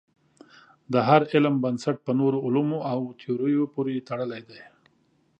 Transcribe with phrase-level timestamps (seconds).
[0.93, 4.61] د هر علم بنسټ په نورو علومو او تیوریو پورې تړلی دی.